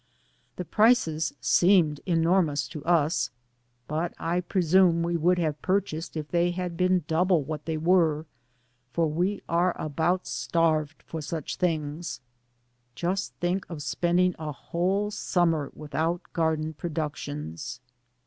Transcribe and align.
The 0.55 0.65
prices 0.65 1.31
seemed 1.39 1.99
enormous 2.07 2.67
to 2.69 2.83
us, 2.85 3.29
but 3.87 4.15
I 4.17 4.41
pre 4.41 4.63
sume 4.63 5.03
we 5.03 5.15
would 5.15 5.37
have 5.37 5.61
purchased 5.61 6.17
if 6.17 6.29
they 6.29 6.49
had 6.49 6.75
been 6.75 7.03
double 7.07 7.43
what 7.43 7.65
they 7.65 7.77
were, 7.77 8.25
for 8.93 9.05
we 9.05 9.43
are 9.47 9.79
about 9.79 10.25
starved 10.25 11.03
for 11.03 11.21
such 11.21 11.57
things. 11.57 12.19
Just 12.95 13.35
think 13.35 13.63
of 13.69 13.83
spending 13.83 14.33
a 14.39 14.51
whole 14.51 15.11
summer 15.11 15.71
without 15.75 16.21
garden 16.33 16.73
productions. 16.73 17.79